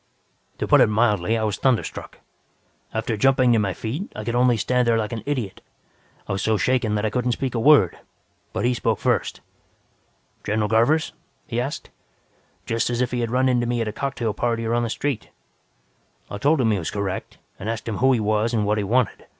"To 0.57 0.67
put 0.67 0.81
it 0.81 0.87
mildly, 0.87 1.37
I 1.37 1.43
was 1.43 1.57
thunderstruck. 1.57 2.17
After 2.91 3.15
jumping 3.15 3.53
to 3.53 3.59
my 3.59 3.75
feet, 3.75 4.11
I 4.15 4.23
could 4.23 4.33
only 4.33 4.57
stand 4.57 4.87
there 4.87 4.97
like 4.97 5.11
an 5.13 5.21
idiot. 5.27 5.61
I 6.27 6.31
was 6.31 6.41
so 6.41 6.57
shaken 6.57 6.95
that 6.95 7.05
I 7.05 7.11
couldn't 7.11 7.33
speak 7.33 7.53
a 7.53 7.59
word. 7.59 7.99
But 8.51 8.65
he 8.65 8.73
spoke 8.73 8.97
first. 8.97 9.41
"'General 10.43 10.69
Garvers?' 10.69 11.13
he 11.45 11.61
asked, 11.61 11.91
just 12.65 12.89
as 12.89 12.99
if 12.99 13.11
he 13.11 13.19
had 13.19 13.29
run 13.29 13.47
into 13.47 13.67
me 13.67 13.79
at 13.79 13.87
a 13.87 13.93
cocktail 13.93 14.33
party 14.33 14.65
or 14.65 14.73
on 14.73 14.81
the 14.81 14.89
street. 14.89 15.29
"I 16.31 16.39
told 16.39 16.59
him 16.59 16.71
he 16.71 16.79
was 16.79 16.89
correct, 16.89 17.37
and 17.59 17.69
asked 17.69 17.87
him 17.87 17.97
who 17.97 18.11
he 18.11 18.19
was 18.19 18.55
and 18.55 18.65
what 18.65 18.79
he 18.79 18.83
wanted. 18.83 19.27